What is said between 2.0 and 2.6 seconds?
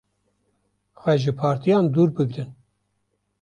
bigirin.